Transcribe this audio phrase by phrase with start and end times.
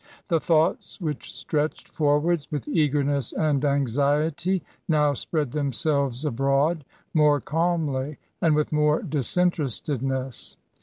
[0.29, 8.17] The thoughts which stretched forwards, with eagerness and anxiety, now spread themselves abroad, more calmly
[8.41, 10.57] and with more disinterestedness.